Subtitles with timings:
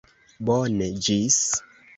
[0.47, 1.39] Bone, ĝis